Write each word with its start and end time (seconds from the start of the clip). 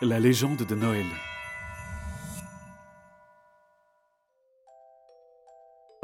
La 0.00 0.20
légende 0.20 0.58
de 0.58 0.74
Noël. 0.76 1.06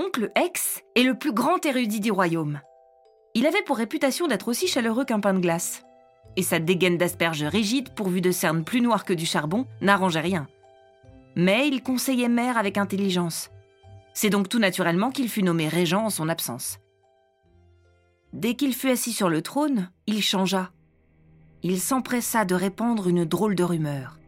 Oncle 0.00 0.32
X 0.36 0.82
est 0.96 1.04
le 1.04 1.16
plus 1.16 1.32
grand 1.32 1.64
érudit 1.64 2.00
du 2.00 2.11
royaume. 2.11 2.61
Il 3.34 3.46
avait 3.46 3.62
pour 3.62 3.77
réputation 3.77 4.27
d'être 4.27 4.48
aussi 4.48 4.66
chaleureux 4.66 5.04
qu'un 5.04 5.20
pain 5.20 5.32
de 5.32 5.38
glace. 5.38 5.84
Et 6.34 6.43
sa 6.43 6.59
dégaine 6.59 6.98
d'asperges 6.98 7.45
rigides, 7.45 7.95
pourvue 7.95 8.20
de 8.20 8.32
cernes 8.32 8.64
plus 8.64 8.80
noires 8.80 9.04
que 9.04 9.12
du 9.12 9.27
charbon, 9.27 9.64
n'arrangeait 9.80 10.18
rien. 10.18 10.48
Mais 11.36 11.68
il 11.68 11.80
conseillait 11.80 12.29
mère 12.29 12.58
avec 12.58 12.79
intelligence. 12.79 13.52
C'est 14.12 14.30
donc 14.30 14.48
tout 14.48 14.58
naturellement 14.58 15.12
qu'il 15.12 15.29
fut 15.29 15.45
nommé 15.45 15.68
régent 15.68 16.06
en 16.06 16.11
son 16.11 16.29
absence. 16.29 16.80
Dès 18.32 18.56
qu'il 18.56 18.74
fut 18.74 18.90
assis 18.90 19.12
sur 19.12 19.29
le 19.29 19.40
trône, 19.40 19.88
il 20.08 20.20
changea. 20.20 20.72
Il 21.66 21.80
s'empressa 21.80 22.44
de 22.44 22.54
répandre 22.54 23.08
une 23.08 23.24
drôle 23.24 23.54
de 23.54 23.64
rumeur. 23.64 24.18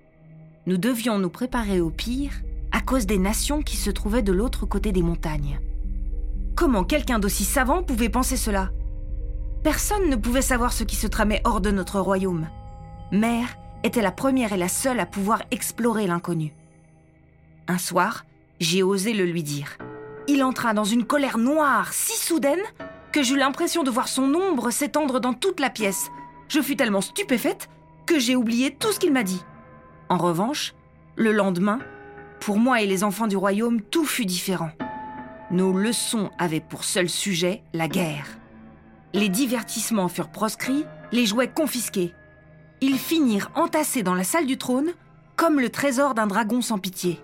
Nous 0.65 0.79
devions 0.79 1.19
nous 1.19 1.29
préparer 1.29 1.83
au 1.83 1.91
pire 1.91 2.33
à 2.73 2.81
cause 2.81 3.05
des 3.05 3.19
nations 3.19 3.61
qui 3.61 3.77
se 3.77 3.91
trouvaient 3.91 4.23
de 4.23 4.33
l'autre 4.33 4.65
côté 4.65 4.91
des 4.91 5.03
montagnes. 5.03 5.61
Comment 6.57 6.83
quelqu'un 6.83 7.19
d'aussi 7.19 7.45
savant 7.45 7.83
pouvait 7.83 8.09
penser 8.09 8.39
cela? 8.39 8.71
Personne 9.63 10.09
ne 10.09 10.17
pouvait 10.17 10.41
savoir 10.41 10.73
ce 10.73 10.83
qui 10.83 10.97
se 10.97 11.07
tramait 11.07 11.43
hors 11.45 11.61
de 11.61 11.71
notre 11.71 12.01
royaume. 12.01 12.49
Mère 13.13 13.59
était 13.85 14.01
la 14.01 14.13
première 14.13 14.55
et 14.55 14.57
la 14.57 14.69
seule 14.69 14.99
à 14.99 15.05
pouvoir 15.05 15.43
explorer 15.51 16.07
l'inconnu. 16.07 16.55
Un 17.69 17.77
soir, 17.77 18.25
j'ai 18.61 18.83
osé 18.83 19.13
le 19.13 19.27
lui 19.27 19.43
dire. 19.43 19.77
Il 20.27 20.43
entra 20.43 20.73
dans 20.73 20.85
une 20.85 21.05
colère 21.05 21.37
noire 21.37 21.93
si 21.93 22.17
soudaine 22.17 22.65
que 23.13 23.23
j'eus 23.23 23.37
l'impression 23.37 23.83
de 23.83 23.91
voir 23.91 24.09
son 24.09 24.33
ombre 24.35 24.71
s'étendre 24.71 25.21
dans 25.21 25.35
toute 25.35 25.61
la 25.61 25.69
pièce. 25.69 26.09
Je 26.49 26.61
fus 26.61 26.77
tellement 26.77 27.01
stupéfaite 27.01 27.69
que 28.07 28.19
j'ai 28.19 28.37
oublié 28.37 28.75
tout 28.75 28.93
ce 28.93 29.01
qu'il 29.01 29.13
m'a 29.13 29.23
dit. 29.23 29.43
En 30.09 30.19
revanche, 30.19 30.75
le 31.17 31.33
lendemain, 31.33 31.81
pour 32.41 32.59
moi 32.59 32.81
et 32.81 32.87
les 32.87 33.03
enfants 33.03 33.27
du 33.27 33.37
royaume, 33.37 33.81
tout 33.81 34.05
fut 34.05 34.27
différent. 34.27 34.71
Nos 35.51 35.73
leçons 35.73 36.31
avaient 36.39 36.61
pour 36.61 36.85
seul 36.85 37.09
sujet 37.09 37.63
la 37.73 37.89
guerre. 37.89 38.27
Les 39.13 39.29
divertissements 39.29 40.09
furent 40.09 40.31
proscrits, 40.31 40.85
les 41.13 41.27
jouets 41.27 41.51
confisqués. 41.51 42.15
Ils 42.81 42.99
finirent 42.99 43.51
entassés 43.55 44.03
dans 44.03 44.15
la 44.15 44.25
salle 44.25 44.47
du 44.47 44.59
trône 44.59 44.93
comme 45.37 45.61
le 45.61 45.71
trésor 45.71 46.15
d'un 46.15 46.27
dragon 46.27 46.63
sans 46.63 46.79
pitié. 46.79 47.21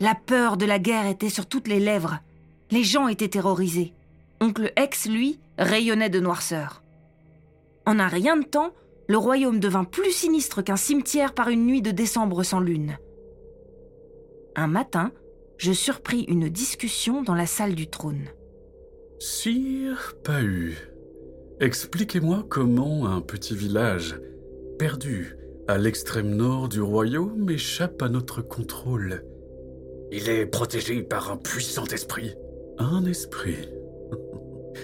La 0.00 0.14
peur 0.14 0.56
de 0.56 0.66
la 0.66 0.78
guerre 0.78 1.06
était 1.06 1.30
sur 1.30 1.46
toutes 1.46 1.68
les 1.68 1.80
lèvres. 1.80 2.18
Les 2.70 2.84
gens 2.84 3.08
étaient 3.08 3.28
terrorisés. 3.28 3.94
Oncle 4.40 4.72
X, 4.78 5.08
lui, 5.08 5.40
rayonnait 5.58 6.10
de 6.10 6.20
noirceur. 6.20 6.82
En 7.88 7.98
un 8.00 8.08
rien 8.08 8.36
de 8.36 8.44
temps, 8.44 8.74
le 9.08 9.16
royaume 9.16 9.60
devint 9.60 9.84
plus 9.84 10.12
sinistre 10.12 10.60
qu'un 10.60 10.76
cimetière 10.76 11.32
par 11.32 11.48
une 11.48 11.64
nuit 11.64 11.80
de 11.80 11.90
décembre 11.90 12.42
sans 12.42 12.60
lune. 12.60 12.98
Un 14.56 14.66
matin, 14.66 15.10
je 15.56 15.72
surpris 15.72 16.24
une 16.24 16.50
discussion 16.50 17.22
dans 17.22 17.34
la 17.34 17.46
salle 17.46 17.74
du 17.74 17.88
trône. 17.88 18.26
Sire 19.18 20.16
Pahu, 20.22 20.76
expliquez-moi 21.60 22.44
comment 22.50 23.06
un 23.06 23.22
petit 23.22 23.56
village, 23.56 24.20
perdu 24.78 25.38
à 25.66 25.78
l'extrême 25.78 26.34
nord 26.34 26.68
du 26.68 26.82
royaume, 26.82 27.48
échappe 27.48 28.02
à 28.02 28.10
notre 28.10 28.42
contrôle. 28.42 29.24
Il 30.12 30.28
est 30.28 30.44
protégé 30.44 31.02
par 31.02 31.32
un 31.32 31.38
puissant 31.38 31.86
esprit. 31.86 32.34
Un 32.76 33.06
esprit 33.06 33.70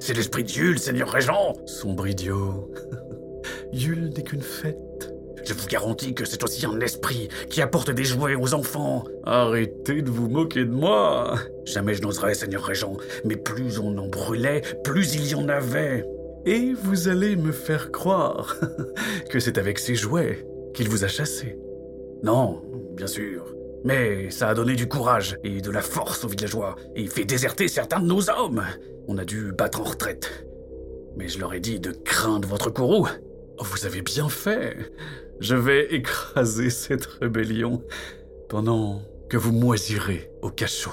C'est 0.06 0.12
l'esprit 0.12 0.44
de 0.44 0.50
Yule, 0.50 0.78
Seigneur 0.78 1.08
Régent 1.08 1.54
Sombre 1.64 2.06
idiot. 2.06 2.70
Yule 3.72 4.10
n'est 4.14 4.22
qu'une 4.22 4.42
fête. 4.42 5.14
Je 5.42 5.54
vous 5.54 5.66
garantis 5.66 6.12
que 6.12 6.26
c'est 6.26 6.44
aussi 6.44 6.66
un 6.66 6.78
esprit 6.80 7.30
qui 7.48 7.62
apporte 7.62 7.90
des 7.90 8.04
jouets 8.04 8.34
aux 8.34 8.52
enfants. 8.52 9.04
Arrêtez 9.24 10.02
de 10.02 10.10
vous 10.10 10.28
moquer 10.28 10.66
de 10.66 10.70
moi. 10.70 11.36
Jamais 11.64 11.94
je 11.94 12.02
n'oserais, 12.02 12.34
Seigneur 12.34 12.64
Régent, 12.64 12.98
mais 13.24 13.36
plus 13.36 13.78
on 13.78 13.96
en 13.96 14.08
brûlait, 14.08 14.60
plus 14.84 15.14
il 15.14 15.26
y 15.26 15.34
en 15.34 15.48
avait. 15.48 16.04
Et 16.44 16.74
vous 16.74 17.08
allez 17.08 17.34
me 17.34 17.50
faire 17.50 17.90
croire 17.90 18.58
que 19.30 19.40
c'est 19.40 19.56
avec 19.56 19.78
ces 19.78 19.94
jouets 19.94 20.46
qu'il 20.74 20.90
vous 20.90 21.04
a 21.04 21.08
chassé. 21.08 21.56
Non, 22.22 22.60
bien 22.94 23.06
sûr. 23.06 23.46
Mais 23.84 24.30
ça 24.30 24.50
a 24.50 24.54
donné 24.54 24.74
du 24.74 24.86
courage 24.86 25.38
et 25.44 25.62
de 25.62 25.70
la 25.70 25.80
force 25.80 26.24
aux 26.24 26.28
villageois 26.28 26.76
et 26.94 27.06
fait 27.06 27.24
déserter 27.24 27.68
certains 27.68 28.00
de 28.00 28.06
nos 28.06 28.28
hommes. 28.28 28.64
On 29.06 29.18
a 29.18 29.24
dû 29.24 29.52
battre 29.52 29.80
en 29.80 29.84
retraite. 29.84 30.46
Mais 31.16 31.28
je 31.28 31.38
leur 31.38 31.54
ai 31.54 31.60
dit 31.60 31.80
de 31.80 31.92
craindre 31.92 32.48
votre 32.48 32.70
courroux. 32.70 33.06
Vous 33.60 33.86
avez 33.86 34.02
bien 34.02 34.28
fait. 34.28 34.76
Je 35.40 35.54
vais 35.54 35.94
écraser 35.94 36.70
cette 36.70 37.06
rébellion 37.06 37.82
pendant 38.48 39.02
que 39.28 39.36
vous 39.36 39.52
moisirez 39.52 40.30
au 40.42 40.50
cachot. 40.50 40.92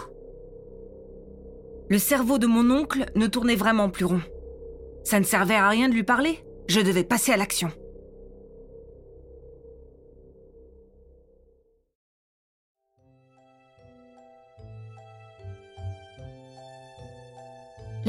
Le 1.89 1.97
cerveau 1.97 2.37
de 2.37 2.47
mon 2.47 2.69
oncle 2.71 3.05
ne 3.15 3.27
tournait 3.27 3.55
vraiment 3.55 3.89
plus 3.89 4.05
rond. 4.05 4.21
Ça 5.03 5.19
ne 5.19 5.25
servait 5.25 5.55
à 5.55 5.67
rien 5.69 5.89
de 5.89 5.93
lui 5.93 6.03
parler. 6.03 6.39
Je 6.67 6.79
devais 6.79 7.03
passer 7.03 7.31
à 7.31 7.37
l'action. 7.37 7.71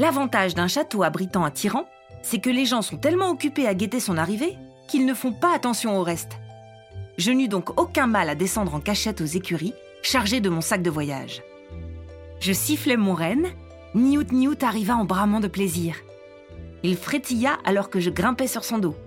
L'avantage 0.03 0.53
d'un 0.53 0.67
château 0.67 1.01
abritant 1.03 1.45
un 1.45 1.49
tyran, 1.49 1.85
c'est 2.23 2.39
que 2.39 2.49
les 2.49 2.65
gens 2.65 2.81
sont 2.81 2.97
tellement 2.97 3.29
occupés 3.29 3.69
à 3.69 3.73
guetter 3.73 4.01
son 4.01 4.17
arrivée 4.17 4.57
qu'ils 4.89 5.05
ne 5.05 5.13
font 5.13 5.31
pas 5.31 5.55
attention 5.55 5.97
au 5.97 6.03
reste. 6.03 6.33
Je 7.17 7.31
n'eus 7.31 7.47
donc 7.47 7.79
aucun 7.79 8.05
mal 8.05 8.27
à 8.27 8.35
descendre 8.35 8.75
en 8.75 8.81
cachette 8.81 9.21
aux 9.21 9.25
écuries, 9.25 9.73
chargé 10.01 10.41
de 10.41 10.49
mon 10.49 10.59
sac 10.59 10.81
de 10.81 10.89
voyage. 10.89 11.41
Je 12.41 12.51
sifflai 12.51 12.97
mon 12.97 13.13
renne, 13.13 13.47
Niout 13.95 14.29
Niout 14.33 14.61
arriva 14.61 14.97
en 14.97 15.05
bramant 15.05 15.39
de 15.39 15.47
plaisir. 15.47 15.95
Il 16.83 16.97
frétilla 16.97 17.57
alors 17.63 17.89
que 17.89 18.01
je 18.01 18.09
grimpais 18.09 18.47
sur 18.47 18.65
son 18.65 18.79
dos. 18.79 18.97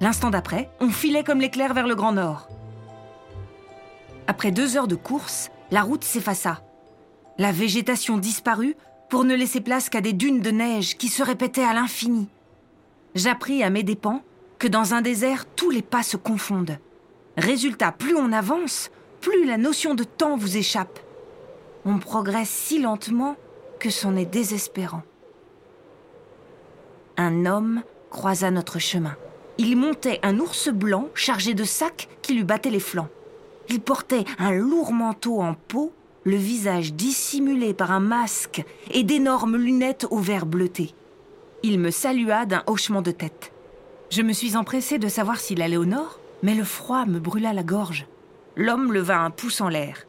L'instant 0.00 0.30
d'après, 0.30 0.70
on 0.80 0.90
filait 0.90 1.22
comme 1.22 1.40
l'éclair 1.40 1.72
vers 1.72 1.86
le 1.86 1.94
Grand 1.94 2.14
Nord. 2.14 2.48
Après 4.26 4.50
deux 4.50 4.76
heures 4.76 4.88
de 4.88 4.96
course, 4.96 5.52
la 5.70 5.82
route 5.82 6.02
s'effaça. 6.02 6.62
La 7.38 7.52
végétation 7.52 8.18
disparut 8.18 8.74
pour 9.12 9.24
ne 9.24 9.34
laisser 9.34 9.60
place 9.60 9.90
qu'à 9.90 10.00
des 10.00 10.14
dunes 10.14 10.40
de 10.40 10.50
neige 10.50 10.96
qui 10.96 11.08
se 11.08 11.22
répétaient 11.22 11.62
à 11.62 11.74
l'infini. 11.74 12.28
J'appris 13.14 13.62
à 13.62 13.68
mes 13.68 13.82
dépens 13.82 14.22
que 14.58 14.66
dans 14.66 14.94
un 14.94 15.02
désert, 15.02 15.44
tous 15.54 15.68
les 15.68 15.82
pas 15.82 16.02
se 16.02 16.16
confondent. 16.16 16.78
Résultat, 17.36 17.92
plus 17.92 18.16
on 18.16 18.32
avance, 18.32 18.90
plus 19.20 19.44
la 19.44 19.58
notion 19.58 19.94
de 19.94 20.02
temps 20.02 20.38
vous 20.38 20.56
échappe. 20.56 20.98
On 21.84 21.98
progresse 21.98 22.48
si 22.48 22.80
lentement 22.80 23.36
que 23.80 23.90
c'en 23.90 24.16
est 24.16 24.24
désespérant. 24.24 25.02
Un 27.18 27.44
homme 27.44 27.82
croisa 28.08 28.50
notre 28.50 28.78
chemin. 28.78 29.14
Il 29.58 29.76
montait 29.76 30.20
un 30.22 30.38
ours 30.38 30.70
blanc 30.70 31.10
chargé 31.14 31.52
de 31.52 31.64
sacs 31.64 32.08
qui 32.22 32.32
lui 32.32 32.44
battaient 32.44 32.70
les 32.70 32.80
flancs. 32.80 33.10
Il 33.68 33.82
portait 33.82 34.24
un 34.38 34.52
lourd 34.52 34.94
manteau 34.94 35.42
en 35.42 35.52
peau, 35.52 35.92
le 36.24 36.36
visage 36.36 36.94
dissimulé 36.94 37.74
par 37.74 37.90
un 37.90 38.00
masque 38.00 38.64
et 38.90 39.02
d'énormes 39.02 39.56
lunettes 39.56 40.06
au 40.10 40.18
verre 40.18 40.46
bleuté. 40.46 40.94
Il 41.62 41.78
me 41.78 41.90
salua 41.90 42.46
d'un 42.46 42.62
hochement 42.66 43.02
de 43.02 43.10
tête. 43.10 43.52
Je 44.10 44.22
me 44.22 44.32
suis 44.32 44.56
empressée 44.56 44.98
de 44.98 45.08
savoir 45.08 45.40
s'il 45.40 45.62
allait 45.62 45.76
au 45.76 45.84
nord, 45.84 46.20
mais 46.42 46.54
le 46.54 46.64
froid 46.64 47.06
me 47.06 47.18
brûla 47.18 47.52
la 47.52 47.62
gorge. 47.62 48.06
L'homme 48.56 48.92
leva 48.92 49.18
un 49.18 49.30
pouce 49.30 49.60
en 49.60 49.68
l'air. 49.68 50.06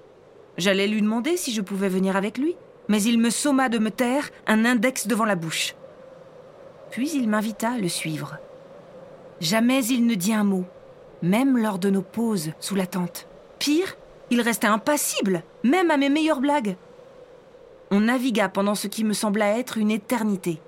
J'allais 0.58 0.88
lui 0.88 1.02
demander 1.02 1.38
si 1.38 1.52
je 1.52 1.62
pouvais 1.62 1.90
venir 1.90 2.16
avec 2.16 2.38
lui, 2.38 2.56
mais 2.90 3.02
il 3.02 3.18
me 3.18 3.30
somma 3.30 3.70
de 3.70 3.80
me 3.80 3.92
taire, 3.92 4.30
un 4.46 4.66
index 4.66 5.08
devant 5.08 5.26
la 5.26 5.36
bouche. 5.36 5.76
Puis 6.92 7.12
il 7.16 7.30
m'invita 7.30 7.72
à 7.72 7.78
le 7.78 7.88
suivre. 7.88 8.38
Jamais 9.40 9.86
il 9.86 10.06
ne 10.06 10.16
dit 10.16 10.34
un 10.34 10.44
mot, 10.44 10.66
même 11.22 11.58
lors 11.58 11.80
de 11.80 11.90
nos 11.90 12.02
pauses 12.02 12.52
sous 12.60 12.76
la 12.76 12.86
tente. 12.86 13.28
Pire, 13.58 13.96
il 14.30 14.42
restait 14.42 14.68
impassible, 14.68 15.44
même 15.64 15.92
à 15.92 15.98
mes 15.98 16.10
meilleures 16.10 16.42
blagues. 16.42 16.76
On 17.92 18.02
navigua 18.02 18.50
pendant 18.50 18.76
ce 18.76 18.88
qui 18.88 19.04
me 19.04 19.14
sembla 19.14 19.58
être 19.58 19.78
une 19.78 19.92
éternité. 19.92 20.60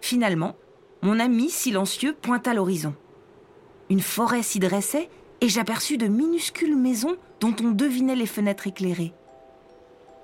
Finalement, 0.00 0.54
mon 1.02 1.18
ami 1.18 1.50
silencieux 1.50 2.14
pointa 2.14 2.54
l'horizon. 2.54 2.94
Une 3.90 4.00
forêt 4.00 4.42
s'y 4.42 4.58
dressait 4.58 5.08
et 5.40 5.48
j'aperçus 5.48 5.98
de 5.98 6.06
minuscules 6.06 6.76
maisons 6.76 7.16
dont 7.40 7.54
on 7.62 7.70
devinait 7.70 8.16
les 8.16 8.26
fenêtres 8.26 8.66
éclairées. 8.66 9.12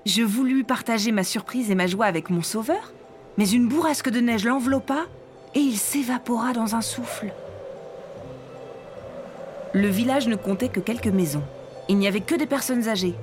Je 0.07 0.23
voulus 0.23 0.65
partager 0.65 1.13
ma 1.13 1.25
surprise 1.25 1.71
et 1.71 1.75
ma 1.75 1.87
joie 1.87 2.07
avec 2.07 2.31
mon 2.31 2.43
sauveur, 2.43 2.93
mais 3.39 3.49
une 3.49 3.69
bourrasque 3.69 4.11
de 4.11 4.21
neige 4.21 4.45
l'enveloppa 4.45 5.07
et 5.55 5.61
il 5.61 5.77
s'évapora 5.77 6.53
dans 6.53 6.75
un 6.75 6.81
souffle. 6.81 7.33
Le 9.73 9.89
village 9.89 10.29
ne 10.29 10.37
comptait 10.37 10.69
que 10.69 10.81
quelques 10.81 11.07
maisons. 11.07 11.45
Il 11.93 11.99
n'y 11.99 12.09
avait 12.09 12.23
que 12.23 12.35
des 12.35 12.47
personnes 12.47 12.89
âgées. 12.89 13.15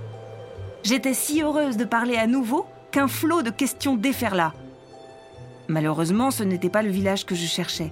J'étais 0.83 1.15
si 1.15 1.41
heureuse 1.41 1.75
de 1.75 1.85
parler 1.85 2.17
à 2.17 2.27
nouveau 2.27 2.67
qu'un 2.91 3.07
flot 3.07 3.41
de 3.41 3.49
questions 3.49 3.95
déferla. 3.95 4.53
Malheureusement, 5.67 6.29
ce 6.29 6.43
n'était 6.43 6.69
pas 6.69 6.83
le 6.83 6.91
village 6.91 7.25
que 7.25 7.33
je 7.33 7.47
cherchais. 7.47 7.91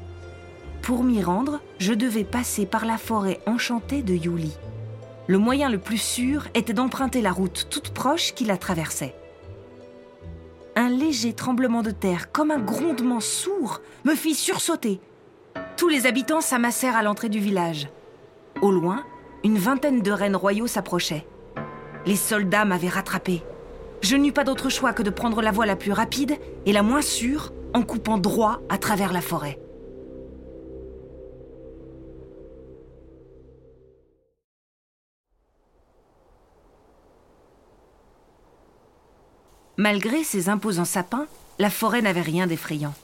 Pour 0.84 1.04
m'y 1.04 1.24
rendre, 1.24 1.62
je 1.80 1.94
devais 1.94 2.24
passer 2.24 2.68
par 2.68 2.86
la 2.86 3.00
forêt 3.00 3.40
enchantée 3.48 4.04
de 4.04 4.14
Yuli. 4.14 4.56
Le 5.26 5.40
moyen 5.40 5.68
le 5.68 5.80
plus 5.80 5.98
sûr 5.98 6.48
était 6.54 6.74
d'emprunter 6.74 7.24
la 7.24 7.32
route 7.32 7.66
toute 7.72 7.90
proche 7.90 8.36
qui 8.36 8.46
la 8.46 8.58
traversait. 8.58 9.16
Un 10.76 10.90
léger 10.90 11.34
tremblement 11.34 11.82
de 11.82 11.90
terre, 11.90 12.32
comme 12.32 12.52
un 12.52 12.60
grondement 12.60 13.20
sourd, 13.20 13.82
me 14.06 14.14
fit 14.14 14.36
sursauter. 14.36 15.02
Tous 15.76 15.88
les 15.88 16.06
habitants 16.06 16.42
s'amassèrent 16.42 16.96
à 16.96 17.02
l'entrée 17.02 17.30
du 17.30 17.40
village. 17.40 17.90
Au 18.62 18.70
loin, 18.70 19.04
une 19.44 19.57
vingtaine 19.57 20.01
de 20.01 20.12
rennes 20.12 20.36
royaux 20.36 20.68
s'approchaient. 20.68 21.25
Les 22.06 22.16
soldats 22.16 22.66
m'avaient 22.66 22.89
rattrapé. 22.89 23.44
Je 24.01 24.16
n'eus 24.16 24.31
pas 24.31 24.44
d'autre 24.44 24.69
choix 24.69 24.94
que 24.94 25.04
de 25.04 25.10
prendre 25.10 25.42
la 25.42 25.51
voie 25.51 25.66
la 25.66 25.75
plus 25.75 25.92
rapide 25.92 26.38
et 26.66 26.74
la 26.74 26.84
moins 26.84 27.01
sûre 27.01 27.51
en 27.74 27.81
coupant 27.81 28.18
droit 28.18 28.62
à 28.69 28.78
travers 28.78 29.13
la 29.13 29.22
forêt. 29.22 29.60
Malgré 39.80 40.24
ses 40.24 40.50
imposants 40.50 40.86
sapins, 40.86 41.28
la 41.60 41.69
forêt 41.69 42.01
n'avait 42.01 42.22
rien 42.22 42.48
d'effrayant. 42.48 42.95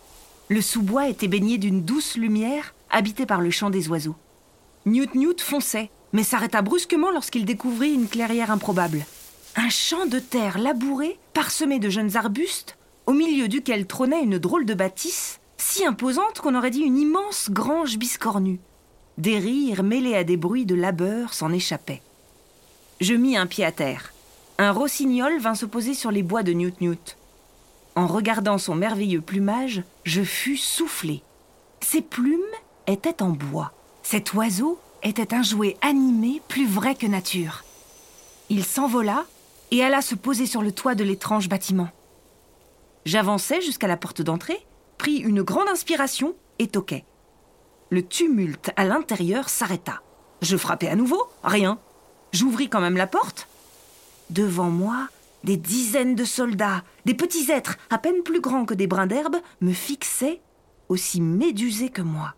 Le 0.49 0.59
sous-bois 0.59 1.07
était 1.07 1.27
baigné 1.27 1.59
d'une 1.59 1.83
douce 1.83 2.17
lumière, 2.17 2.73
habité 2.89 3.27
par 3.27 3.41
le 3.41 3.51
chant 3.51 3.69
des 3.69 3.89
oiseaux. 3.89 4.15
Newt 4.85 5.13
Newt 5.13 5.39
fonçait, 5.39 5.91
mais 6.13 6.23
s'arrêta 6.23 6.61
brusquement 6.61 7.11
lorsqu'il 7.11 7.43
découvrit 7.43 7.93
une 7.93 8.07
clairière 8.07 8.51
improbable. 8.51 9.05
Un 9.55 9.69
champ 9.69 10.05
de 10.05 10.19
terre 10.19 10.57
labouré, 10.57 11.19
parsemé 11.33 11.79
de 11.79 11.89
jeunes 11.89 12.15
arbustes, 12.15 12.77
au 13.05 13.13
milieu 13.13 13.47
duquel 13.47 13.85
trônait 13.85 14.23
une 14.23 14.37
drôle 14.39 14.65
de 14.65 14.73
bâtisse, 14.73 15.39
si 15.57 15.85
imposante 15.85 16.39
qu'on 16.39 16.55
aurait 16.55 16.71
dit 16.71 16.81
une 16.81 16.97
immense 16.97 17.49
grange 17.49 17.97
biscornue. 17.97 18.59
Des 19.17 19.37
rires 19.37 19.83
mêlés 19.83 20.15
à 20.15 20.23
des 20.23 20.37
bruits 20.37 20.65
de 20.65 20.75
labeur 20.75 21.33
s'en 21.33 21.51
échappaient. 21.51 22.01
Je 23.01 23.13
mis 23.13 23.37
un 23.37 23.47
pied 23.47 23.65
à 23.65 23.71
terre. 23.71 24.13
Un 24.57 24.71
rossignol 24.71 25.39
vint 25.39 25.55
se 25.55 25.65
poser 25.65 25.93
sur 25.93 26.11
les 26.11 26.23
bois 26.23 26.43
de 26.43 26.53
Newt 26.53 26.79
Newt. 26.81 27.17
En 27.95 28.07
regardant 28.07 28.57
son 28.57 28.75
merveilleux 28.75 29.21
plumage, 29.21 29.83
je 30.03 30.23
fus 30.23 30.57
soufflé. 30.57 31.21
Ses 31.81 32.01
plumes 32.01 32.39
étaient 32.87 33.21
en 33.21 33.29
bois. 33.29 33.71
Cet 34.03 34.33
oiseau 34.33 34.79
était 35.03 35.33
un 35.33 35.43
jouet 35.43 35.77
animé 35.81 36.41
plus 36.47 36.67
vrai 36.67 36.95
que 36.95 37.07
nature. 37.07 37.63
Il 38.49 38.63
s'envola 38.63 39.25
et 39.71 39.83
alla 39.83 40.01
se 40.01 40.15
poser 40.15 40.45
sur 40.45 40.61
le 40.61 40.71
toit 40.71 40.95
de 40.95 41.03
l'étrange 41.03 41.49
bâtiment. 41.49 41.89
J'avançai 43.05 43.61
jusqu'à 43.61 43.87
la 43.87 43.97
porte 43.97 44.21
d'entrée, 44.21 44.65
pris 44.97 45.17
une 45.17 45.41
grande 45.41 45.67
inspiration 45.67 46.35
et 46.59 46.67
toquai. 46.67 47.03
Le 47.89 48.05
tumulte 48.05 48.71
à 48.75 48.85
l'intérieur 48.85 49.49
s'arrêta. 49.49 50.01
Je 50.41 50.57
frappai 50.57 50.87
à 50.87 50.95
nouveau, 50.95 51.21
rien. 51.43 51.79
J'ouvris 52.31 52.69
quand 52.69 52.81
même 52.81 52.97
la 52.97 53.07
porte. 53.07 53.47
Devant 54.29 54.69
moi, 54.69 55.09
des 55.43 55.57
dizaines 55.57 56.15
de 56.15 56.25
soldats, 56.25 56.83
des 57.05 57.13
petits 57.13 57.51
êtres 57.51 57.77
à 57.89 57.97
peine 57.97 58.23
plus 58.23 58.41
grands 58.41 58.65
que 58.65 58.73
des 58.73 58.87
brins 58.87 59.07
d'herbe, 59.07 59.37
me 59.61 59.73
fixaient, 59.73 60.41
aussi 60.89 61.21
médusés 61.21 61.89
que 61.89 62.01
moi. 62.01 62.35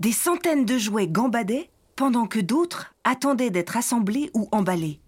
Des 0.00 0.12
centaines 0.12 0.64
de 0.64 0.78
jouets 0.78 1.08
gambadaient, 1.08 1.68
pendant 1.94 2.26
que 2.26 2.40
d'autres 2.40 2.94
attendaient 3.04 3.50
d'être 3.50 3.76
assemblés 3.76 4.30
ou 4.32 4.48
emballés. 4.50 4.98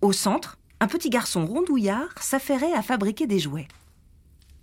Au 0.00 0.10
centre, 0.10 0.58
un 0.80 0.88
petit 0.88 1.10
garçon 1.10 1.46
rondouillard 1.46 2.12
s'affairait 2.20 2.72
à 2.72 2.82
fabriquer 2.82 3.28
des 3.28 3.38
jouets. 3.38 3.68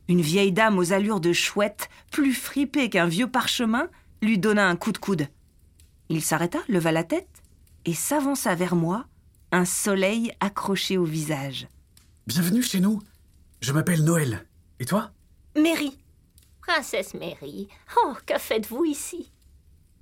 Une 0.09 0.19
vieille 0.19 0.51
dame 0.51 0.77
aux 0.77 0.91
allures 0.91 1.21
de 1.21 1.31
chouette, 1.31 1.89
plus 2.11 2.33
fripée 2.33 2.89
qu'un 2.89 3.07
vieux 3.07 3.31
parchemin, 3.31 3.87
lui 4.21 4.37
donna 4.37 4.67
un 4.67 4.75
coup 4.75 4.91
de 4.91 4.97
coude. 4.97 5.29
Il 6.09 6.21
s'arrêta, 6.21 6.59
leva 6.67 6.91
la 6.91 7.05
tête 7.05 7.41
et 7.85 7.93
s'avança 7.93 8.55
vers 8.55 8.75
moi, 8.75 9.05
un 9.53 9.63
soleil 9.63 10.33
accroché 10.41 10.97
au 10.97 11.05
visage. 11.05 11.69
Bienvenue 12.27 12.63
chez 12.63 12.81
nous. 12.81 13.01
Je 13.61 13.71
m'appelle 13.71 14.03
Noël. 14.03 14.45
Et 14.81 14.85
toi? 14.85 15.11
Mary. 15.55 15.97
Princesse 16.59 17.13
Mary, 17.13 17.69
oh, 18.03 18.13
que 18.25 18.37
faites-vous 18.37 18.83
ici? 18.83 19.31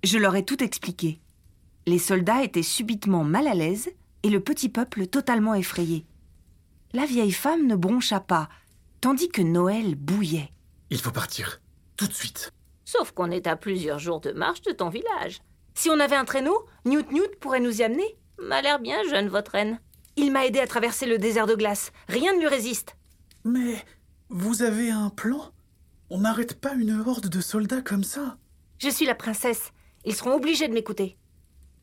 Je 0.03 0.17
leur 0.17 0.35
ai 0.35 0.43
tout 0.43 0.63
expliqué. 0.63 1.19
Les 1.85 1.99
soldats 1.99 2.43
étaient 2.43 2.63
subitement 2.63 3.23
mal 3.23 3.47
à 3.47 3.53
l'aise 3.53 3.89
et 4.23 4.29
le 4.29 4.39
petit 4.39 4.69
peuple 4.69 5.07
totalement 5.07 5.55
effrayé. 5.55 6.05
La 6.93 7.05
vieille 7.05 7.31
femme 7.31 7.67
ne 7.67 7.75
broncha 7.75 8.19
pas, 8.19 8.49
tandis 8.99 9.29
que 9.29 9.41
Noël 9.41 9.95
bouillait. 9.95 10.51
Il 10.89 10.99
faut 10.99 11.11
partir. 11.11 11.61
Tout 11.97 12.07
de 12.07 12.13
suite. 12.13 12.51
Sauf 12.83 13.11
qu'on 13.11 13.31
est 13.31 13.47
à 13.47 13.55
plusieurs 13.55 13.99
jours 13.99 14.19
de 14.19 14.31
marche 14.31 14.61
de 14.63 14.71
ton 14.71 14.89
village. 14.89 15.39
Si 15.75 15.89
on 15.89 15.99
avait 15.99 16.15
un 16.15 16.25
traîneau, 16.25 16.65
Newt 16.85 17.11
Newt 17.11 17.39
pourrait 17.39 17.59
nous 17.59 17.79
y 17.79 17.83
amener. 17.83 18.17
M'a 18.39 18.61
l'air 18.61 18.79
bien 18.79 19.01
jeune, 19.09 19.29
votre 19.29 19.51
reine. 19.51 19.79
Il 20.17 20.31
m'a 20.31 20.45
aidé 20.45 20.59
à 20.59 20.67
traverser 20.67 21.05
le 21.05 21.17
désert 21.17 21.47
de 21.47 21.55
glace. 21.55 21.91
Rien 22.09 22.33
ne 22.33 22.39
lui 22.39 22.47
résiste. 22.47 22.95
Mais 23.45 23.83
vous 24.29 24.63
avez 24.63 24.89
un 24.91 25.09
plan? 25.09 25.51
On 26.09 26.19
n'arrête 26.19 26.59
pas 26.59 26.73
une 26.73 26.99
horde 26.99 27.29
de 27.29 27.39
soldats 27.39 27.81
comme 27.81 28.03
ça. 28.03 28.37
Je 28.79 28.89
suis 28.89 29.05
la 29.05 29.15
princesse. 29.15 29.71
Ils 30.05 30.15
seront 30.15 30.35
obligés 30.35 30.67
de 30.67 30.73
m'écouter. 30.73 31.17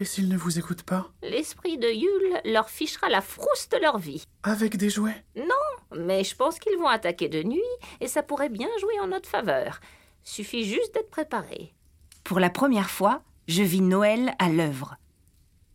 Et 0.01 0.05
s'ils 0.05 0.29
ne 0.29 0.37
vous 0.37 0.59
écoutent 0.59 0.85
pas? 0.85 1.11
L'esprit 1.23 1.77
de 1.77 1.89
Yule 1.89 2.41
leur 2.45 2.71
fichera 2.71 3.09
la 3.09 3.21
frousse 3.21 3.69
de 3.71 3.79
leur 3.79 3.99
vie. 3.99 4.25
Avec 4.45 4.77
des 4.77 4.91
jouets? 4.91 5.25
Non, 5.37 5.97
mais 5.97 6.23
je 6.23 6.37
pense 6.37 6.59
qu'ils 6.59 6.79
vont 6.79 6.87
attaquer 6.87 7.29
de 7.29 7.43
nuit 7.43 7.61
et 8.01 8.07
ça 8.07 8.23
pourrait 8.23 8.49
bien 8.49 8.69
jouer 8.81 9.01
en 9.01 9.09
notre 9.09 9.29
faveur. 9.29 9.81
Suffit 10.23 10.65
juste 10.65 10.95
d'être 10.95 11.11
préparé. 11.11 11.75
Pour 12.23 12.39
la 12.39 12.51
première 12.51 12.91
fois, 12.91 13.23
je 13.49 13.63
vis 13.63 13.81
Noël 13.81 14.35
à 14.39 14.49
l'œuvre. 14.51 14.97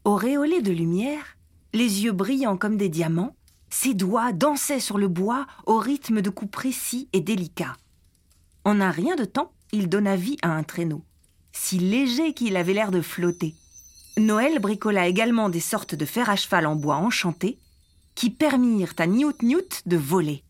Auréolé 0.06 0.62
de 0.62 0.72
lumière, 0.72 1.38
les 1.74 2.04
yeux 2.04 2.12
brillants 2.12 2.58
comme 2.58 2.78
des 2.78 2.90
diamants, 2.90 3.36
ses 3.70 3.94
doigts 3.94 4.32
dansaient 4.32 4.80
sur 4.80 4.98
le 4.98 5.08
bois 5.08 5.48
au 5.66 5.80
rythme 5.80 6.22
de 6.22 6.30
coups 6.30 6.52
précis 6.52 7.10
et 7.12 7.22
délicats. 7.22 7.76
En 8.64 8.80
un 8.80 8.92
rien 8.92 9.16
de 9.16 9.26
temps, 9.26 9.52
il 9.72 9.90
donna 9.90 10.16
vie 10.16 10.38
à 10.44 10.50
un 10.50 10.64
traîneau, 10.64 11.04
si 11.54 11.80
léger 11.80 12.34
qu'il 12.34 12.58
avait 12.58 12.74
l'air 12.74 12.92
de 12.92 13.02
flotter. 13.02 13.56
Noël 14.18 14.60
bricola 14.60 15.08
également 15.08 15.50
des 15.50 15.60
sortes 15.60 15.96
de 15.96 16.06
fer 16.06 16.30
à 16.30 16.36
cheval 16.36 16.68
en 16.68 16.76
bois 16.76 16.98
enchanté 16.98 17.58
qui 18.16 18.30
permirent 18.30 18.94
à 18.98 19.08
Newt 19.08 19.42
Newt 19.42 19.84
de 19.88 19.98
voler. 19.98 20.44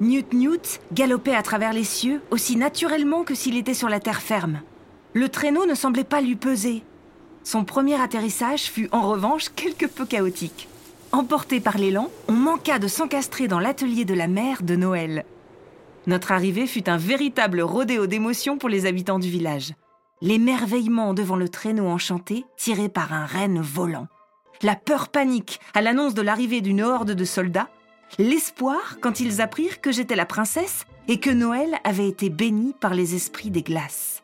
Newt 0.00 0.32
Newt 0.32 0.80
galopait 0.92 1.34
à 1.34 1.42
travers 1.42 1.72
les 1.72 1.82
cieux 1.82 2.22
aussi 2.30 2.56
naturellement 2.56 3.24
que 3.24 3.34
s'il 3.34 3.56
était 3.56 3.74
sur 3.74 3.88
la 3.88 3.98
terre 3.98 4.22
ferme. 4.22 4.62
Le 5.12 5.28
traîneau 5.28 5.66
ne 5.66 5.74
semblait 5.74 6.04
pas 6.04 6.20
lui 6.20 6.36
peser. 6.36 6.84
Son 7.44 7.64
premier 7.64 8.00
atterrissage 8.00 8.64
fut 8.64 8.88
en 8.92 9.08
revanche 9.08 9.48
quelque 9.54 9.86
peu 9.86 10.04
chaotique. 10.04 10.68
Emporté 11.12 11.60
par 11.60 11.78
l'élan, 11.78 12.10
on 12.28 12.32
manqua 12.32 12.78
de 12.78 12.88
s'encastrer 12.88 13.48
dans 13.48 13.60
l'atelier 13.60 14.04
de 14.04 14.14
la 14.14 14.28
mère 14.28 14.62
de 14.62 14.76
Noël. 14.76 15.24
Notre 16.06 16.32
arrivée 16.32 16.66
fut 16.66 16.88
un 16.88 16.96
véritable 16.96 17.60
rodéo 17.60 18.06
d'émotions 18.06 18.58
pour 18.58 18.68
les 18.68 18.86
habitants 18.86 19.18
du 19.18 19.30
village. 19.30 19.74
L'émerveillement 20.20 21.14
devant 21.14 21.36
le 21.36 21.48
traîneau 21.48 21.86
enchanté 21.86 22.44
tiré 22.56 22.88
par 22.88 23.12
un 23.12 23.24
renne 23.24 23.60
volant. 23.60 24.08
La 24.62 24.74
peur 24.74 25.08
panique 25.08 25.60
à 25.74 25.80
l'annonce 25.80 26.14
de 26.14 26.22
l'arrivée 26.22 26.60
d'une 26.60 26.82
horde 26.82 27.12
de 27.12 27.24
soldats. 27.24 27.68
L'espoir 28.18 28.98
quand 29.00 29.20
ils 29.20 29.40
apprirent 29.40 29.80
que 29.80 29.92
j'étais 29.92 30.16
la 30.16 30.26
princesse 30.26 30.84
et 31.06 31.20
que 31.20 31.30
Noël 31.30 31.78
avait 31.84 32.08
été 32.08 32.30
béni 32.30 32.74
par 32.78 32.94
les 32.94 33.14
esprits 33.14 33.50
des 33.50 33.62
glaces. 33.62 34.22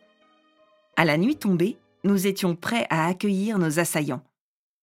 À 0.96 1.04
la 1.04 1.16
nuit 1.16 1.36
tombée, 1.36 1.76
nous 2.04 2.26
étions 2.26 2.54
prêts 2.54 2.86
à 2.90 3.06
accueillir 3.06 3.58
nos 3.58 3.78
assaillants. 3.78 4.22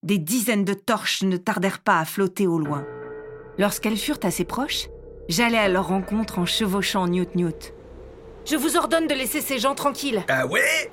Des 0.04 0.18
dizaines 0.18 0.66
de 0.66 0.74
torches 0.74 1.22
ne 1.24 1.38
tardèrent 1.38 1.80
pas 1.80 2.00
à 2.00 2.06
flotter 2.06 2.48
au 2.48 2.58
loin. 2.60 2.86
Lorsqu'elles 3.58 3.98
furent 3.98 4.20
assez 4.24 4.44
proches, 4.44 4.88
j'allai 5.30 5.58
à 5.58 5.68
leur 5.70 5.88
rencontre 5.88 6.40
en 6.40 6.46
chevauchant 6.46 7.08
Newt 7.08 7.36
Newt. 7.36 7.74
Je 8.46 8.56
vous 8.56 8.76
ordonne 8.78 9.08
de 9.08 9.14
laisser 9.14 9.42
ces 9.42 9.60
gens 9.60 9.76
tranquilles. 9.76 10.24
Ah 10.28 10.48
ouais? 10.48 10.92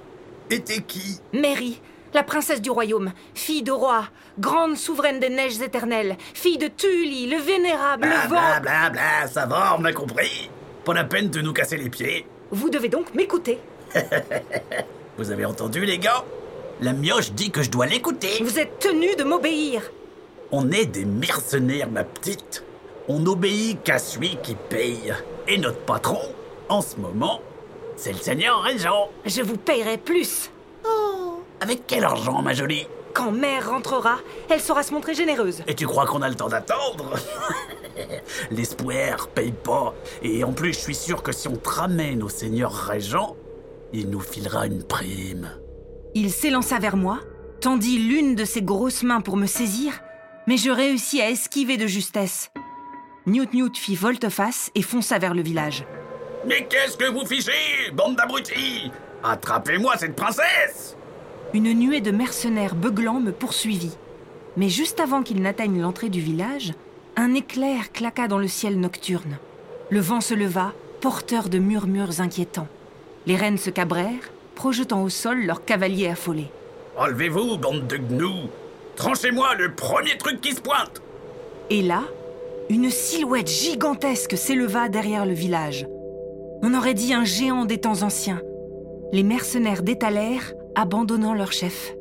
Et 0.51 0.61
t'es 0.61 0.83
qui? 0.83 1.21
Mary, 1.33 1.81
la 2.13 2.23
princesse 2.23 2.61
du 2.61 2.71
royaume, 2.71 3.13
fille 3.35 3.63
de 3.63 3.73
roi, 3.73 4.05
grande 4.39 4.77
souveraine 4.77 5.21
des 5.21 5.31
neiges 5.31 5.61
éternelles, 5.63 6.17
fille 6.35 6.59
de 6.59 6.69
Tully, 6.69 7.27
le 7.31 7.39
vénérable, 7.39 8.03
Bla 8.07 8.23
le 8.25 8.29
bla 8.29 8.41
vent. 8.57 8.61
bla 8.61 8.91
bla, 8.91 9.27
ça 9.27 9.47
va, 9.47 9.77
on 9.79 9.85
a 9.87 9.93
compris. 9.95 10.51
Pas 10.85 10.93
la 10.93 11.05
peine 11.05 11.31
de 11.31 11.41
nous 11.41 11.53
casser 11.55 11.79
les 11.79 11.89
pieds. 11.91 12.27
Vous 12.51 12.69
devez 12.69 12.89
donc 12.91 13.15
m'écouter. 13.15 13.59
Vous 15.19 15.33
avez 15.33 15.45
entendu, 15.45 15.85
les 15.85 15.99
gars? 15.99 16.25
La 16.81 16.93
mioche 16.93 17.33
dit 17.33 17.51
que 17.51 17.65
je 17.65 17.71
dois 17.71 17.87
l'écouter. 17.87 18.41
Vous 18.41 18.61
êtes 18.61 18.79
tenus 18.79 19.17
de 19.17 19.25
m'obéir. 19.25 19.83
On 20.53 20.71
est 20.71 20.87
des 20.87 21.05
mercenaires, 21.05 21.91
ma 21.91 22.05
petite. 22.05 22.63
On 23.09 23.19
n'obéit 23.19 23.83
qu'à 23.83 23.99
celui 23.99 24.37
qui 24.45 24.55
paye. 24.55 25.13
Et 25.49 25.59
notre 25.59 25.81
patron, 25.81 26.21
en 26.69 26.81
ce 26.81 26.97
moment, 26.99 27.41
c'est 27.97 28.13
le 28.13 28.19
seigneur 28.19 28.63
régent. 28.63 29.11
Je 29.27 29.43
vous 29.43 29.57
payerai 29.57 29.99
plus. 29.99 30.53
Avec 31.61 31.89
quel 31.89 32.05
argent, 32.05 32.41
ma 32.41 32.55
jolie? 32.55 32.87
Quand 33.13 33.33
mère 33.33 33.71
rentrera, 33.71 34.19
elle 34.49 34.61
saura 34.61 34.85
se 34.85 34.95
montrer 34.95 35.15
généreuse. 35.15 35.65
Et 35.67 35.75
tu 35.75 35.89
crois 35.89 36.07
qu'on 36.07 36.23
a 36.23 36.29
le 36.29 36.37
temps 36.37 36.49
d'attendre? 36.49 37.15
L'espoir 38.53 39.27
paye 39.35 39.51
pas. 39.51 39.95
Et 40.23 40.45
en 40.45 40.53
plus, 40.53 40.75
je 40.75 40.79
suis 40.79 40.95
sûr 40.95 41.25
que 41.25 41.33
si 41.33 41.49
on 41.49 41.57
te 41.57 41.69
ramène 41.69 42.23
au 42.23 42.29
seigneur 42.29 42.73
régent, 42.73 43.35
il 43.93 44.11
nous 44.11 44.21
filera 44.21 44.67
une 44.67 44.83
prime. 44.83 45.51
Il 46.15 46.31
s'élança 46.31 46.79
vers 46.79 46.97
moi, 46.97 47.21
tendit 47.61 47.99
l'une 47.99 48.35
de 48.35 48.45
ses 48.45 48.63
grosses 48.63 49.03
mains 49.03 49.21
pour 49.21 49.37
me 49.37 49.47
saisir, 49.47 50.01
mais 50.47 50.57
je 50.57 50.71
réussis 50.71 51.21
à 51.21 51.31
esquiver 51.31 51.77
de 51.77 51.87
justesse. 51.87 52.51
Newt 53.27 53.53
Newt 53.53 53.77
fit 53.77 53.95
volte-face 53.95 54.71
et 54.75 54.83
fonça 54.83 55.19
vers 55.19 55.35
le 55.35 55.43
village. 55.43 55.85
Mais 56.47 56.67
qu'est-ce 56.67 56.97
que 56.97 57.11
vous 57.11 57.27
fichez, 57.27 57.91
bande 57.93 58.17
d'abrutis? 58.17 58.91
Attrapez-moi 59.23 59.97
cette 59.97 60.17
princesse 60.17 60.97
Une 61.53 61.73
nuée 61.73 62.01
de 62.01 62.11
mercenaires 62.11 62.75
beuglants 62.75 63.21
me 63.21 63.33
poursuivit. 63.33 63.97
Mais 64.57 64.69
juste 64.69 65.01
avant 65.01 65.23
qu'ils 65.23 65.43
n'atteignent 65.43 65.83
l'entrée 65.83 66.09
du 66.09 66.21
village, 66.21 66.73
un 67.17 67.35
éclair 67.35 67.93
claqua 67.93 68.29
dans 68.29 68.39
le 68.39 68.49
ciel 68.49 68.79
nocturne. 68.81 69.39
Le 69.91 70.01
vent 70.01 70.21
se 70.21 70.35
leva, 70.35 70.73
porteur 71.01 71.49
de 71.49 71.59
murmures 71.59 72.21
inquiétants. 72.21 72.69
Les 73.29 73.37
reines 73.37 73.59
se 73.59 73.69
cabrèrent, 73.69 74.33
projetant 74.55 75.03
au 75.03 75.11
sol 75.11 75.45
leurs 75.45 75.67
cavaliers 75.67 76.09
affolés. 76.09 76.51
Enlevez-vous, 76.97 77.59
bande 77.59 77.87
de 77.87 77.99
gnous 77.99 78.49
Tranchez-moi 78.97 79.55
le 79.57 79.75
premier 79.75 80.17
truc 80.17 80.41
qui 80.41 80.53
se 80.53 80.63
pointe 80.63 81.03
Et 81.69 81.83
là, 81.83 82.05
une 82.71 82.89
silhouette 82.89 83.51
gigantesque 83.51 84.35
s'éleva 84.35 84.89
derrière 84.89 85.27
le 85.27 85.35
village. 85.35 85.87
On 86.63 86.73
aurait 86.73 86.95
dit 86.95 87.13
un 87.13 87.25
géant 87.25 87.67
des 87.67 87.77
temps 87.77 88.03
anciens. 88.03 88.41
Les 89.13 89.23
mercenaires 89.23 89.83
détalèrent, 89.83 90.55
abandonnant 90.75 91.35
leur 91.35 91.53
chef. 91.53 91.95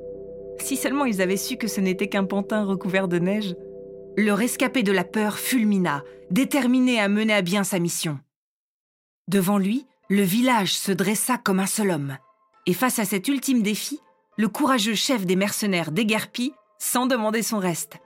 Si 0.59 0.77
seulement 0.77 1.03
ils 1.03 1.21
avaient 1.21 1.35
su 1.35 1.57
que 1.57 1.67
ce 1.67 1.81
n'était 1.81 2.07
qu'un 2.07 2.23
pantin 2.23 2.63
recouvert 2.63 3.09
de 3.09 3.19
neige. 3.19 3.53
Le 4.15 4.31
rescapé 4.31 4.81
de 4.81 4.93
la 4.93 5.03
peur 5.03 5.37
fulmina, 5.37 6.03
déterminé 6.31 7.01
à 7.01 7.09
mener 7.09 7.33
à 7.33 7.41
bien 7.41 7.65
sa 7.65 7.79
mission. 7.79 8.17
Devant 9.27 9.57
lui, 9.57 9.85
le 10.09 10.21
village 10.21 10.77
se 10.77 10.91
dressa 10.91 11.37
comme 11.37 11.59
un 11.59 11.65
seul 11.65 11.91
homme. 11.91 12.17
Et 12.65 12.73
face 12.73 12.99
à 12.99 13.05
cet 13.05 13.27
ultime 13.27 13.61
défi, 13.61 13.99
le 14.37 14.47
courageux 14.47 14.95
chef 14.95 15.25
des 15.25 15.35
mercenaires 15.35 15.91
déguerpit 15.91 16.53
sans 16.77 17.07
demander 17.07 17.41
son 17.41 17.59
reste. 17.59 17.97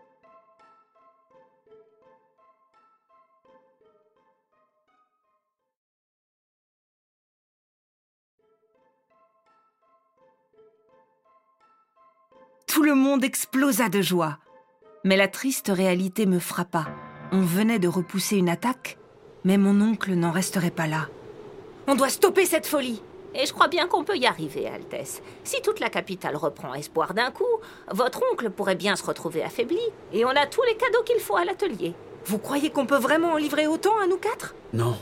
Tout 12.67 12.83
le 12.83 12.95
monde 12.95 13.23
explosa 13.23 13.89
de 13.89 14.01
joie. 14.01 14.39
Mais 15.03 15.17
la 15.17 15.27
triste 15.27 15.71
réalité 15.73 16.25
me 16.25 16.39
frappa. 16.39 16.87
On 17.31 17.41
venait 17.41 17.79
de 17.79 17.87
repousser 17.87 18.37
une 18.37 18.49
attaque, 18.49 18.97
mais 19.43 19.57
mon 19.57 19.81
oncle 19.81 20.13
n'en 20.13 20.31
resterait 20.31 20.71
pas 20.71 20.87
là. 20.87 21.09
On 21.87 21.95
doit 21.95 22.09
stopper 22.09 22.45
cette 22.45 22.67
folie. 22.67 23.01
Et 23.33 23.45
je 23.45 23.53
crois 23.53 23.69
bien 23.69 23.87
qu'on 23.87 24.03
peut 24.03 24.17
y 24.17 24.25
arriver, 24.25 24.67
Altesse. 24.67 25.21
Si 25.43 25.61
toute 25.61 25.79
la 25.79 25.89
capitale 25.89 26.35
reprend 26.35 26.73
espoir 26.73 27.13
d'un 27.13 27.31
coup, 27.31 27.45
votre 27.89 28.21
oncle 28.31 28.49
pourrait 28.49 28.75
bien 28.75 28.95
se 28.95 29.05
retrouver 29.05 29.41
affaibli, 29.41 29.79
et 30.11 30.25
on 30.25 30.29
a 30.29 30.45
tous 30.45 30.63
les 30.63 30.75
cadeaux 30.75 31.03
qu'il 31.05 31.19
faut 31.19 31.37
à 31.37 31.45
l'atelier. 31.45 31.93
Vous 32.25 32.37
croyez 32.37 32.69
qu'on 32.69 32.85
peut 32.85 32.97
vraiment 32.97 33.33
en 33.33 33.37
livrer 33.37 33.67
autant 33.67 33.97
à 33.97 34.07
nous 34.07 34.17
quatre? 34.17 34.53
Non, 34.73 34.97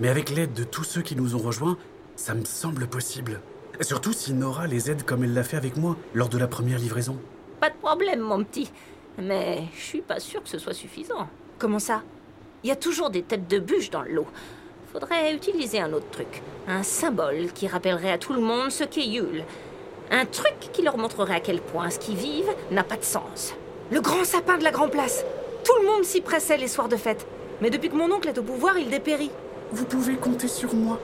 mais 0.00 0.08
avec 0.08 0.30
l'aide 0.30 0.54
de 0.54 0.64
tous 0.64 0.84
ceux 0.84 1.02
qui 1.02 1.14
nous 1.14 1.36
ont 1.36 1.40
rejoints, 1.40 1.76
ça 2.16 2.34
me 2.34 2.44
semble 2.44 2.86
possible. 2.86 3.40
Surtout 3.80 4.12
si 4.12 4.32
Nora 4.32 4.66
les 4.66 4.90
aide 4.90 5.04
comme 5.04 5.24
elle 5.24 5.34
l'a 5.34 5.44
fait 5.44 5.56
avec 5.56 5.76
moi 5.76 5.96
lors 6.14 6.28
de 6.28 6.38
la 6.38 6.48
première 6.48 6.78
livraison. 6.78 7.18
Pas 7.60 7.70
de 7.70 7.76
problème, 7.76 8.20
mon 8.20 8.42
petit. 8.44 8.70
Mais 9.18 9.64
je 9.76 9.80
suis 9.82 10.00
pas 10.00 10.20
sûr 10.20 10.42
que 10.42 10.48
ce 10.48 10.58
soit 10.58 10.74
suffisant. 10.74 11.28
Comment 11.58 11.78
ça? 11.78 12.02
Il 12.62 12.68
y 12.68 12.72
a 12.72 12.76
toujours 12.76 13.10
des 13.10 13.22
têtes 13.22 13.46
de 13.46 13.58
bûche 13.58 13.90
dans 13.90 14.02
le 14.02 14.12
lot. 14.12 14.26
Faudrait 14.94 15.34
utiliser 15.34 15.80
un 15.80 15.92
autre 15.92 16.08
truc. 16.12 16.40
Un 16.68 16.84
symbole 16.84 17.50
qui 17.52 17.66
rappellerait 17.66 18.12
à 18.12 18.18
tout 18.18 18.32
le 18.32 18.40
monde 18.40 18.70
ce 18.70 18.84
qu'est 18.84 19.04
Yule. 19.04 19.42
Un 20.12 20.24
truc 20.24 20.54
qui 20.72 20.82
leur 20.82 20.98
montrerait 20.98 21.34
à 21.34 21.40
quel 21.40 21.60
point 21.60 21.90
ce 21.90 21.98
qu'ils 21.98 22.14
vivent 22.14 22.54
n'a 22.70 22.84
pas 22.84 22.96
de 22.96 23.02
sens. 23.02 23.54
Le 23.90 24.00
grand 24.00 24.22
sapin 24.22 24.56
de 24.56 24.62
la 24.62 24.70
Grand 24.70 24.88
Place 24.88 25.24
Tout 25.64 25.82
le 25.82 25.88
monde 25.88 26.04
s'y 26.04 26.20
pressait 26.20 26.58
les 26.58 26.68
soirs 26.68 26.88
de 26.88 26.94
fête. 26.94 27.26
Mais 27.60 27.70
depuis 27.70 27.88
que 27.88 27.96
mon 27.96 28.08
oncle 28.12 28.28
est 28.28 28.38
au 28.38 28.44
pouvoir, 28.44 28.78
il 28.78 28.88
dépérit. 28.88 29.32
Vous 29.72 29.84
pouvez 29.84 30.14
compter 30.14 30.46
sur 30.46 30.72
moi. 30.74 31.00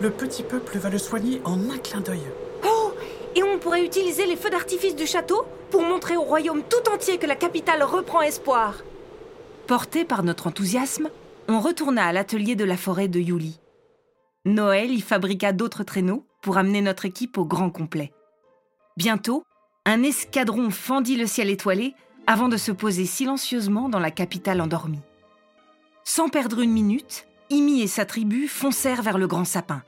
Le 0.00 0.10
petit 0.10 0.42
peuple 0.42 0.78
va 0.78 0.90
le 0.90 0.98
soigner 0.98 1.40
en 1.44 1.70
un 1.70 1.78
clin 1.78 2.00
d'œil. 2.00 2.26
Oh 2.66 2.90
Et 3.36 3.44
on 3.44 3.60
pourrait 3.60 3.84
utiliser 3.84 4.26
les 4.26 4.34
feux 4.34 4.50
d'artifice 4.50 4.96
du 4.96 5.06
château 5.06 5.44
pour 5.70 5.82
montrer 5.82 6.16
au 6.16 6.22
royaume 6.22 6.64
tout 6.68 6.90
entier 6.92 7.18
que 7.18 7.28
la 7.28 7.36
capitale 7.36 7.84
reprend 7.84 8.22
espoir. 8.22 8.74
Porté 9.68 10.04
par 10.04 10.24
notre 10.24 10.48
enthousiasme, 10.48 11.08
on 11.50 11.58
retourna 11.58 12.06
à 12.06 12.12
l'atelier 12.12 12.54
de 12.54 12.64
la 12.64 12.76
forêt 12.76 13.08
de 13.08 13.18
Yuli. 13.18 13.58
Noël 14.44 14.92
y 14.92 15.00
fabriqua 15.00 15.52
d'autres 15.52 15.82
traîneaux 15.82 16.24
pour 16.42 16.58
amener 16.58 16.80
notre 16.80 17.06
équipe 17.06 17.38
au 17.38 17.44
grand 17.44 17.70
complet. 17.70 18.12
Bientôt, 18.96 19.42
un 19.84 20.04
escadron 20.04 20.70
fendit 20.70 21.16
le 21.16 21.26
ciel 21.26 21.50
étoilé 21.50 21.94
avant 22.28 22.48
de 22.48 22.56
se 22.56 22.70
poser 22.70 23.04
silencieusement 23.04 23.88
dans 23.88 23.98
la 23.98 24.12
capitale 24.12 24.60
endormie. 24.60 25.02
Sans 26.04 26.28
perdre 26.28 26.60
une 26.60 26.70
minute, 26.70 27.26
Imi 27.50 27.82
et 27.82 27.88
sa 27.88 28.04
tribu 28.04 28.46
foncèrent 28.46 29.02
vers 29.02 29.18
le 29.18 29.26
grand 29.26 29.44
sapin. 29.44 29.82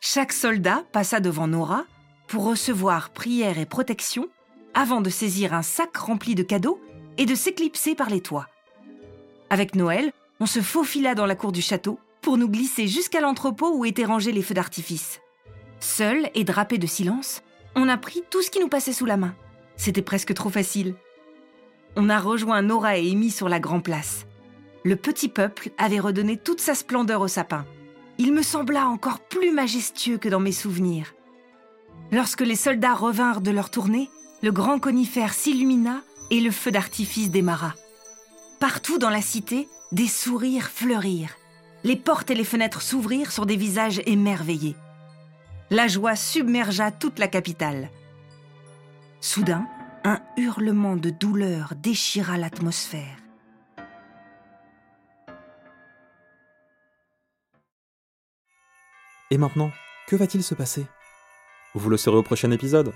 Chaque 0.00 0.32
soldat 0.32 0.84
passa 0.92 1.18
devant 1.18 1.48
Nora 1.48 1.84
pour 2.28 2.44
recevoir 2.44 3.10
prière 3.10 3.58
et 3.58 3.66
protection 3.66 4.28
avant 4.72 5.00
de 5.00 5.10
saisir 5.10 5.52
un 5.52 5.62
sac 5.62 5.96
rempli 5.96 6.36
de 6.36 6.44
cadeaux 6.44 6.80
et 7.18 7.26
de 7.26 7.34
s'éclipser 7.34 7.96
par 7.96 8.08
les 8.08 8.20
toits. 8.20 8.46
Avec 9.50 9.74
Noël, 9.74 10.12
on 10.42 10.46
se 10.46 10.60
faufila 10.60 11.14
dans 11.14 11.24
la 11.24 11.36
cour 11.36 11.52
du 11.52 11.62
château 11.62 12.00
pour 12.20 12.36
nous 12.36 12.48
glisser 12.48 12.88
jusqu'à 12.88 13.20
l'entrepôt 13.20 13.76
où 13.76 13.84
étaient 13.84 14.04
rangés 14.04 14.32
les 14.32 14.42
feux 14.42 14.54
d'artifice. 14.54 15.20
Seuls 15.78 16.30
et 16.34 16.42
drapés 16.42 16.78
de 16.78 16.86
silence, 16.88 17.42
on 17.76 17.88
a 17.88 17.96
pris 17.96 18.24
tout 18.28 18.42
ce 18.42 18.50
qui 18.50 18.58
nous 18.58 18.66
passait 18.66 18.92
sous 18.92 19.06
la 19.06 19.16
main. 19.16 19.36
C'était 19.76 20.02
presque 20.02 20.34
trop 20.34 20.50
facile. 20.50 20.96
On 21.94 22.08
a 22.08 22.18
rejoint 22.18 22.60
Nora 22.60 22.98
et 22.98 23.08
Amy 23.08 23.30
sur 23.30 23.48
la 23.48 23.60
grande 23.60 23.84
place. 23.84 24.26
Le 24.82 24.96
petit 24.96 25.28
peuple 25.28 25.70
avait 25.78 26.00
redonné 26.00 26.36
toute 26.36 26.60
sa 26.60 26.74
splendeur 26.74 27.20
au 27.20 27.28
sapin. 27.28 27.64
Il 28.18 28.32
me 28.32 28.42
sembla 28.42 28.88
encore 28.88 29.20
plus 29.20 29.52
majestueux 29.52 30.18
que 30.18 30.28
dans 30.28 30.40
mes 30.40 30.50
souvenirs. 30.50 31.14
Lorsque 32.10 32.40
les 32.40 32.56
soldats 32.56 32.94
revinrent 32.94 33.42
de 33.42 33.52
leur 33.52 33.70
tournée, 33.70 34.10
le 34.42 34.50
grand 34.50 34.80
conifère 34.80 35.34
s'illumina 35.34 36.02
et 36.32 36.40
le 36.40 36.50
feu 36.50 36.72
d'artifice 36.72 37.30
démarra. 37.30 37.74
Partout 38.58 38.98
dans 38.98 39.10
la 39.10 39.22
cité, 39.22 39.68
des 39.92 40.08
sourires 40.08 40.70
fleurirent. 40.70 41.36
Les 41.84 41.96
portes 41.96 42.30
et 42.30 42.34
les 42.34 42.44
fenêtres 42.44 42.82
s'ouvrirent 42.82 43.30
sur 43.30 43.46
des 43.46 43.56
visages 43.56 44.00
émerveillés. 44.06 44.76
La 45.70 45.86
joie 45.86 46.16
submergea 46.16 46.90
toute 46.90 47.18
la 47.18 47.28
capitale. 47.28 47.90
Soudain, 49.20 49.66
un 50.04 50.20
hurlement 50.36 50.96
de 50.96 51.10
douleur 51.10 51.74
déchira 51.76 52.38
l'atmosphère. 52.38 53.18
Et 59.30 59.38
maintenant, 59.38 59.70
que 60.08 60.16
va-t-il 60.16 60.42
se 60.42 60.54
passer? 60.54 60.86
Vous 61.74 61.88
le 61.88 61.96
saurez 61.96 62.18
au 62.18 62.22
prochain 62.22 62.50
épisode. 62.50 62.92